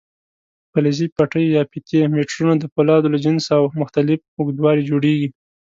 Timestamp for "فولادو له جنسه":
2.73-3.51